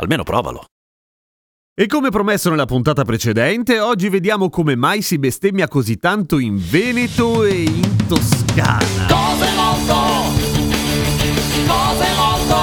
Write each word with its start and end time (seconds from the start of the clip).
Almeno 0.00 0.22
provalo. 0.22 0.64
E 1.74 1.86
come 1.86 2.08
promesso 2.08 2.48
nella 2.48 2.64
puntata 2.64 3.04
precedente, 3.04 3.80
oggi 3.80 4.08
vediamo 4.08 4.48
come 4.48 4.74
mai 4.74 5.02
si 5.02 5.18
bestemmia 5.18 5.68
così 5.68 5.98
tanto 5.98 6.38
in 6.38 6.56
Veneto 6.58 7.44
e 7.44 7.62
in 7.64 8.06
Toscana. 8.08 9.06
Cose 9.08 9.50
molto, 9.54 9.94
cose 11.66 12.06
molto, 12.16 12.56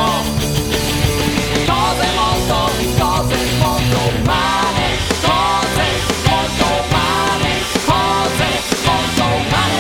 cose 1.66 2.08
molto, 2.16 2.72
cose 2.98 3.38
molto 3.60 4.00
umane, 4.20 4.98
cose 5.22 5.86
molto 6.26 6.66
umane, 6.66 7.54
cose 7.86 8.48
molto 8.84 9.24
umane. 9.24 9.78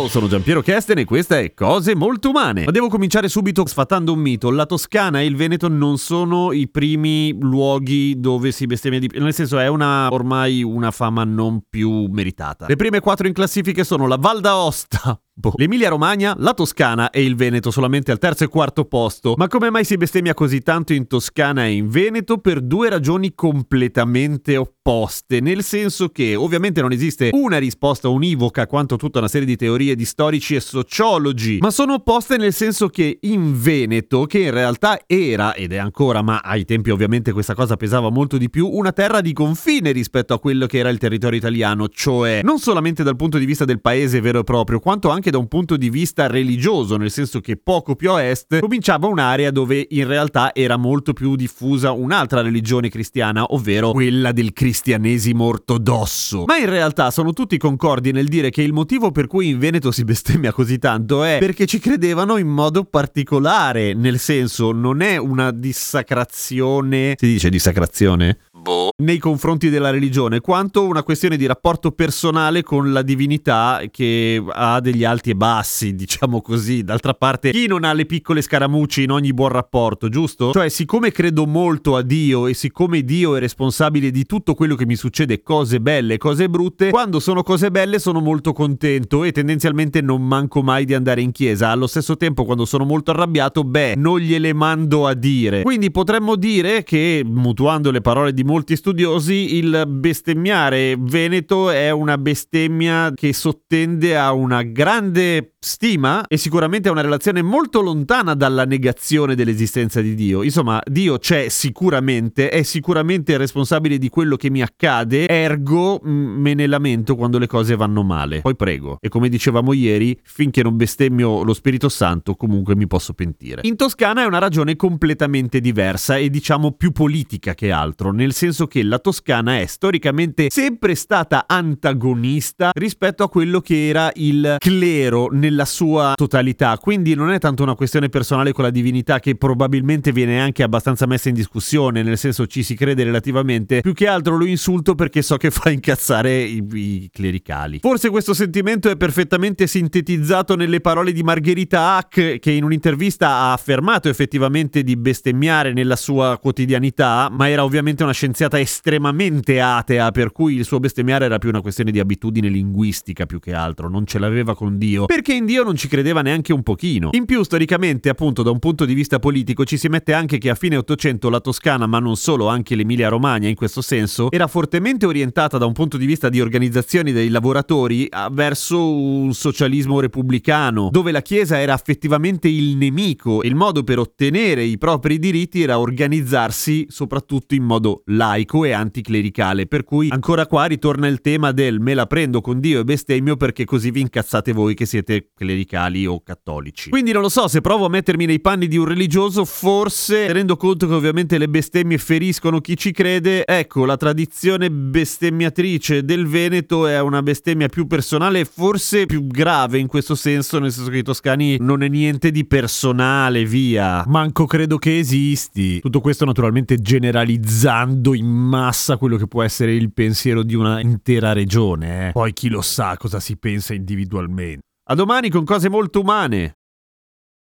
Ciao, 0.00 0.08
sono 0.08 0.28
Giampiero 0.28 0.62
Kesten 0.62 0.96
e 0.96 1.04
questa 1.04 1.38
è 1.38 1.52
Cose 1.52 1.94
Molto 1.94 2.30
Umane. 2.30 2.64
Ma 2.64 2.70
devo 2.70 2.88
cominciare 2.88 3.28
subito 3.28 3.66
sfatando 3.66 4.14
un 4.14 4.18
mito. 4.18 4.50
La 4.50 4.64
Toscana 4.64 5.20
e 5.20 5.26
il 5.26 5.36
Veneto 5.36 5.68
non 5.68 5.98
sono 5.98 6.52
i 6.52 6.70
primi 6.70 7.36
luoghi 7.38 8.18
dove 8.18 8.50
si 8.50 8.64
bestemmia 8.64 8.98
di 8.98 9.08
più. 9.08 9.22
Nel 9.22 9.34
senso, 9.34 9.58
è 9.58 9.66
una 9.66 10.08
ormai 10.10 10.62
una 10.62 10.90
fama 10.90 11.24
non 11.24 11.64
più 11.68 12.06
meritata. 12.06 12.64
Le 12.66 12.76
prime 12.76 13.00
quattro 13.00 13.26
in 13.26 13.34
classifiche 13.34 13.84
sono 13.84 14.06
la 14.06 14.16
Val 14.16 14.40
d'Aosta. 14.40 15.20
boh, 15.40 15.52
L'Emilia 15.56 15.88
Romagna, 15.88 16.34
la 16.38 16.54
Toscana 16.54 17.10
e 17.10 17.24
il 17.24 17.34
Veneto 17.34 17.70
solamente 17.70 18.10
al 18.10 18.18
terzo 18.18 18.44
e 18.44 18.48
quarto 18.48 18.84
posto. 18.84 19.34
Ma 19.36 19.48
come 19.48 19.70
mai 19.70 19.84
si 19.84 19.96
bestemmia 19.96 20.34
così 20.34 20.60
tanto 20.60 20.92
in 20.92 21.06
Toscana 21.06 21.66
e 21.66 21.72
in 21.72 21.88
Veneto? 21.88 22.38
Per 22.38 22.60
due 22.60 22.88
ragioni 22.88 23.34
completamente 23.34 24.56
opposte. 24.56 25.40
Nel 25.40 25.62
senso 25.62 26.08
che 26.08 26.36
ovviamente 26.36 26.80
non 26.80 26.92
esiste 26.92 27.30
una 27.32 27.58
risposta 27.58 28.08
univoca 28.08 28.66
quanto 28.66 28.96
tutta 28.96 29.18
una 29.18 29.28
serie 29.28 29.46
di 29.46 29.56
teorie 29.56 29.89
di 29.94 30.04
storici 30.04 30.54
e 30.54 30.60
sociologi, 30.60 31.58
ma 31.60 31.70
sono 31.70 31.94
opposte 31.94 32.36
nel 32.36 32.52
senso 32.52 32.88
che 32.88 33.18
in 33.22 33.60
Veneto, 33.60 34.26
che 34.26 34.40
in 34.40 34.50
realtà 34.50 35.00
era 35.06 35.54
ed 35.54 35.72
è 35.72 35.76
ancora, 35.76 36.22
ma 36.22 36.38
ai 36.38 36.64
tempi 36.64 36.90
ovviamente 36.90 37.32
questa 37.32 37.54
cosa 37.54 37.76
pesava 37.76 38.10
molto 38.10 38.38
di 38.38 38.50
più, 38.50 38.68
una 38.68 38.92
terra 38.92 39.20
di 39.20 39.32
confine 39.32 39.92
rispetto 39.92 40.34
a 40.34 40.38
quello 40.38 40.66
che 40.66 40.78
era 40.78 40.88
il 40.88 40.98
territorio 40.98 41.38
italiano, 41.38 41.88
cioè 41.88 42.40
non 42.42 42.58
solamente 42.58 43.02
dal 43.02 43.16
punto 43.16 43.38
di 43.38 43.44
vista 43.44 43.64
del 43.64 43.80
paese 43.80 44.20
vero 44.20 44.40
e 44.40 44.44
proprio, 44.44 44.80
quanto 44.80 45.10
anche 45.10 45.30
da 45.30 45.38
un 45.38 45.48
punto 45.48 45.76
di 45.76 45.90
vista 45.90 46.26
religioso, 46.26 46.96
nel 46.96 47.10
senso 47.10 47.40
che 47.40 47.56
poco 47.56 47.94
più 47.96 48.10
a 48.10 48.22
est 48.22 48.60
cominciava 48.60 49.06
un'area 49.06 49.50
dove 49.50 49.86
in 49.90 50.06
realtà 50.06 50.54
era 50.54 50.76
molto 50.76 51.12
più 51.12 51.36
diffusa 51.36 51.92
un'altra 51.92 52.42
religione 52.42 52.88
cristiana, 52.88 53.44
ovvero 53.44 53.92
quella 53.92 54.32
del 54.32 54.52
cristianesimo 54.52 55.44
ortodosso. 55.44 56.44
Ma 56.46 56.58
in 56.58 56.68
realtà 56.68 57.10
sono 57.10 57.32
tutti 57.32 57.56
concordi 57.56 58.12
nel 58.12 58.28
dire 58.28 58.50
che 58.50 58.62
il 58.62 58.72
motivo 58.72 59.10
per 59.10 59.26
cui 59.26 59.48
in 59.48 59.58
Veneto 59.58 59.79
si 59.90 60.04
bestemmia 60.04 60.52
così 60.52 60.78
tanto 60.78 61.24
è 61.24 61.38
perché 61.40 61.64
ci 61.66 61.78
credevano 61.78 62.36
in 62.36 62.48
modo 62.48 62.84
particolare, 62.84 63.94
nel 63.94 64.18
senso 64.18 64.72
non 64.72 65.00
è 65.00 65.16
una 65.16 65.50
dissacrazione, 65.50 67.14
si 67.18 67.26
dice 67.26 67.48
dissacrazione? 67.48 68.38
Boh. 68.60 68.90
nei 68.98 69.18
confronti 69.18 69.70
della 69.70 69.90
religione, 69.90 70.40
quanto 70.40 70.84
una 70.84 71.02
questione 71.02 71.36
di 71.36 71.46
rapporto 71.46 71.92
personale 71.92 72.62
con 72.62 72.92
la 72.92 73.02
divinità 73.02 73.80
che 73.90 74.42
ha 74.46 74.80
degli 74.80 75.02
alti 75.02 75.30
e 75.30 75.34
bassi, 75.34 75.94
diciamo 75.94 76.42
così. 76.42 76.84
D'altra 76.84 77.14
parte, 77.14 77.50
chi 77.50 77.66
non 77.66 77.84
ha 77.84 77.92
le 77.92 78.04
piccole 78.04 78.42
scaramucce 78.42 79.02
in 79.02 79.10
ogni 79.12 79.32
buon 79.32 79.48
rapporto, 79.48 80.08
giusto? 80.08 80.52
Cioè, 80.52 80.68
siccome 80.68 81.10
credo 81.10 81.46
molto 81.46 81.96
a 81.96 82.02
Dio 82.02 82.46
e 82.46 82.54
siccome 82.54 83.02
Dio 83.02 83.34
è 83.36 83.40
responsabile 83.40 84.10
di 84.10 84.24
tutto 84.26 84.54
quello 84.54 84.74
che 84.74 84.84
mi 84.84 84.96
succede, 84.96 85.42
cose 85.42 85.80
belle 85.80 86.18
cose 86.18 86.48
brutte, 86.48 86.90
quando 86.90 87.18
sono 87.18 87.42
cose 87.42 87.70
belle 87.70 87.98
sono 87.98 88.20
molto 88.20 88.52
contento 88.52 89.24
e 89.24 89.32
tendenzialmente 89.32 89.59
non 90.00 90.26
manco 90.26 90.62
mai 90.62 90.84
di 90.84 90.94
andare 90.94 91.20
in 91.20 91.32
chiesa. 91.32 91.70
Allo 91.70 91.86
stesso 91.86 92.16
tempo, 92.16 92.44
quando 92.44 92.64
sono 92.64 92.84
molto 92.84 93.10
arrabbiato, 93.10 93.64
beh, 93.64 93.94
non 93.96 94.18
gliele 94.18 94.52
mando 94.52 95.06
a 95.06 95.14
dire. 95.14 95.62
Quindi 95.62 95.90
potremmo 95.90 96.36
dire 96.36 96.82
che, 96.82 97.22
mutuando 97.24 97.90
le 97.90 98.00
parole 98.00 98.32
di 98.32 98.44
molti 98.44 98.76
studiosi, 98.76 99.56
il 99.56 99.84
bestemmiare 99.86 100.96
veneto 100.98 101.70
è 101.70 101.90
una 101.90 102.18
bestemmia 102.18 103.12
che 103.14 103.32
sottende 103.32 104.16
a 104.16 104.32
una 104.32 104.62
grande 104.62 105.54
stima 105.62 106.24
e 106.26 106.38
sicuramente 106.38 106.88
a 106.88 106.92
una 106.92 107.02
relazione 107.02 107.42
molto 107.42 107.82
lontana 107.82 108.34
dalla 108.34 108.64
negazione 108.64 109.34
dell'esistenza 109.34 110.00
di 110.00 110.14
Dio. 110.14 110.42
Insomma, 110.42 110.80
Dio 110.84 111.18
c'è 111.18 111.48
sicuramente, 111.48 112.48
è 112.48 112.62
sicuramente 112.62 113.36
responsabile 113.36 113.98
di 113.98 114.08
quello 114.08 114.36
che 114.36 114.50
mi 114.50 114.62
accade, 114.62 115.28
ergo 115.28 116.00
me 116.02 116.54
ne 116.54 116.66
lamento 116.66 117.14
quando 117.14 117.38
le 117.38 117.46
cose 117.46 117.76
vanno 117.76 118.02
male. 118.02 118.40
Poi 118.40 118.56
prego. 118.56 118.96
E 119.00 119.08
come 119.08 119.28
dicevamo 119.50 119.72
ieri, 119.72 120.18
finché 120.22 120.62
non 120.62 120.76
bestemmio 120.76 121.42
lo 121.42 121.52
Spirito 121.52 121.88
Santo, 121.88 122.34
comunque 122.36 122.76
mi 122.76 122.86
posso 122.86 123.12
pentire. 123.12 123.60
In 123.64 123.76
Toscana 123.76 124.22
è 124.22 124.26
una 124.26 124.38
ragione 124.38 124.76
completamente 124.76 125.60
diversa 125.60 126.16
e 126.16 126.30
diciamo 126.30 126.72
più 126.72 126.92
politica 126.92 127.54
che 127.54 127.72
altro, 127.72 128.12
nel 128.12 128.32
senso 128.32 128.66
che 128.66 128.82
la 128.82 128.98
Toscana 128.98 129.58
è 129.58 129.66
storicamente 129.66 130.46
sempre 130.50 130.94
stata 130.94 131.44
antagonista 131.48 132.70
rispetto 132.72 133.24
a 133.24 133.28
quello 133.28 133.60
che 133.60 133.88
era 133.88 134.10
il 134.14 134.56
clero 134.58 135.28
nella 135.32 135.64
sua 135.64 136.12
totalità, 136.14 136.78
quindi 136.78 137.14
non 137.14 137.30
è 137.30 137.38
tanto 137.38 137.64
una 137.64 137.74
questione 137.74 138.08
personale 138.08 138.52
con 138.52 138.64
la 138.64 138.70
divinità 138.70 139.18
che 139.18 139.34
probabilmente 139.34 140.12
viene 140.12 140.40
anche 140.40 140.62
abbastanza 140.62 141.06
messa 141.06 141.28
in 141.28 141.34
discussione, 141.34 142.02
nel 142.02 142.18
senso 142.18 142.46
ci 142.46 142.62
si 142.62 142.76
crede 142.76 143.02
relativamente, 143.02 143.80
più 143.80 143.94
che 143.94 144.06
altro 144.06 144.36
lo 144.36 144.46
insulto 144.46 144.94
perché 144.94 145.22
so 145.22 145.36
che 145.36 145.50
fa 145.50 145.70
incazzare 145.70 146.40
i, 146.40 146.64
i 146.72 147.10
clericali. 147.12 147.78
Forse 147.80 148.10
questo 148.10 148.34
sentimento 148.34 148.88
è 148.88 148.96
perfettamente 148.96 149.38
sintetizzato 149.66 150.56
nelle 150.56 150.80
parole 150.80 151.12
di 151.12 151.22
Margherita 151.22 151.96
Hack 151.96 152.38
che 152.38 152.50
in 152.50 152.64
un'intervista 152.64 153.28
ha 153.28 153.52
affermato 153.52 154.08
effettivamente 154.08 154.82
di 154.82 154.96
bestemmiare 154.96 155.72
nella 155.72 155.96
sua 155.96 156.38
quotidianità, 156.38 157.28
ma 157.30 157.48
era 157.48 157.64
ovviamente 157.64 158.02
una 158.02 158.12
scienziata 158.12 158.58
estremamente 158.58 159.60
atea, 159.60 160.10
per 160.10 160.32
cui 160.32 160.56
il 160.56 160.64
suo 160.64 160.80
bestemmiare 160.80 161.24
era 161.24 161.38
più 161.38 161.48
una 161.48 161.60
questione 161.60 161.90
di 161.90 162.00
abitudine 162.00 162.48
linguistica 162.48 163.26
più 163.26 163.38
che 163.38 163.52
altro, 163.52 163.88
non 163.88 164.06
ce 164.06 164.18
l'aveva 164.18 164.54
con 164.54 164.78
Dio, 164.78 165.06
perché 165.06 165.32
in 165.32 165.46
Dio 165.46 165.62
non 165.62 165.76
ci 165.76 165.88
credeva 165.88 166.22
neanche 166.22 166.52
un 166.52 166.62
pochino. 166.62 167.10
In 167.12 167.24
più, 167.24 167.42
storicamente, 167.42 168.08
appunto, 168.08 168.42
da 168.42 168.50
un 168.50 168.58
punto 168.58 168.84
di 168.84 168.94
vista 168.94 169.18
politico, 169.18 169.64
ci 169.64 169.76
si 169.76 169.88
mette 169.88 170.12
anche 170.12 170.38
che 170.38 170.50
a 170.50 170.54
fine 170.54 170.76
Ottocento 170.76 171.30
la 171.30 171.40
Toscana, 171.40 171.86
ma 171.86 171.98
non 171.98 172.16
solo, 172.16 172.48
anche 172.48 172.74
l'Emilia 172.74 173.08
Romagna 173.08 173.48
in 173.48 173.54
questo 173.54 173.82
senso, 173.82 174.30
era 174.30 174.46
fortemente 174.46 175.06
orientata 175.06 175.58
da 175.58 175.66
un 175.66 175.72
punto 175.72 175.96
di 175.96 176.06
vista 176.06 176.28
di 176.28 176.40
organizzazioni 176.40 177.12
dei 177.12 177.28
lavoratori 177.28 178.08
verso 178.32 178.92
un 178.92 179.29
socialismo 179.34 180.00
repubblicano, 180.00 180.88
dove 180.90 181.12
la 181.12 181.22
Chiesa 181.22 181.58
era 181.58 181.74
effettivamente 181.74 182.48
il 182.48 182.76
nemico 182.76 183.42
e 183.42 183.48
il 183.48 183.54
modo 183.54 183.84
per 183.84 183.98
ottenere 183.98 184.62
i 184.62 184.78
propri 184.78 185.18
diritti 185.18 185.62
era 185.62 185.78
organizzarsi 185.78 186.86
soprattutto 186.88 187.54
in 187.54 187.64
modo 187.64 188.02
laico 188.06 188.64
e 188.64 188.72
anticlericale, 188.72 189.66
per 189.66 189.84
cui 189.84 190.08
ancora 190.10 190.46
qua 190.46 190.64
ritorna 190.66 191.06
il 191.06 191.20
tema 191.20 191.52
del 191.52 191.80
me 191.80 191.94
la 191.94 192.06
prendo 192.06 192.40
con 192.40 192.60
Dio 192.60 192.80
e 192.80 192.84
bestemmio 192.84 193.36
perché 193.36 193.64
così 193.64 193.90
vi 193.90 194.00
incazzate 194.00 194.52
voi 194.52 194.74
che 194.74 194.86
siete 194.86 195.30
clericali 195.34 196.06
o 196.06 196.22
cattolici. 196.22 196.90
Quindi 196.90 197.12
non 197.12 197.22
lo 197.22 197.28
so, 197.28 197.48
se 197.48 197.60
provo 197.60 197.86
a 197.86 197.88
mettermi 197.88 198.26
nei 198.26 198.40
panni 198.40 198.68
di 198.68 198.76
un 198.76 198.86
religioso, 198.86 199.44
forse 199.44 200.26
tenendo 200.26 200.56
conto 200.56 200.86
che 200.86 200.94
ovviamente 200.94 201.38
le 201.38 201.48
bestemmie 201.48 201.98
feriscono 201.98 202.60
chi 202.60 202.76
ci 202.76 202.92
crede, 202.92 203.46
ecco, 203.46 203.84
la 203.84 203.96
tradizione 203.96 204.70
bestemmiatrice 204.70 206.04
del 206.04 206.26
Veneto 206.26 206.86
è 206.86 207.00
una 207.00 207.22
bestemmia 207.22 207.68
più 207.68 207.86
personale 207.86 208.40
e 208.40 208.44
forse 208.44 209.06
grave 209.26 209.78
in 209.78 209.86
questo 209.86 210.14
senso, 210.14 210.58
nel 210.58 210.72
senso 210.72 210.90
che 210.90 210.98
i 210.98 211.02
toscani 211.02 211.56
non 211.60 211.82
è 211.82 211.88
niente 211.88 212.30
di 212.30 212.46
personale, 212.46 213.44
via. 213.44 214.04
Manco 214.06 214.46
credo 214.46 214.78
che 214.78 214.98
esisti. 214.98 215.80
Tutto 215.80 216.00
questo 216.00 216.24
naturalmente 216.24 216.76
generalizzando 216.76 218.14
in 218.14 218.26
massa 218.26 218.96
quello 218.96 219.16
che 219.16 219.26
può 219.26 219.42
essere 219.42 219.74
il 219.74 219.92
pensiero 219.92 220.42
di 220.42 220.54
una 220.54 220.80
intera 220.80 221.32
regione. 221.32 222.08
eh. 222.08 222.12
Poi 222.12 222.32
chi 222.32 222.48
lo 222.48 222.62
sa 222.62 222.96
cosa 222.96 223.20
si 223.20 223.36
pensa 223.36 223.74
individualmente. 223.74 224.60
A 224.90 224.94
domani 224.94 225.30
con 225.30 225.44
cose 225.44 225.68
molto 225.68 226.00
umane. 226.00 226.56